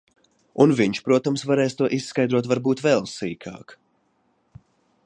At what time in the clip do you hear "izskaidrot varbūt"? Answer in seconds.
1.99-2.83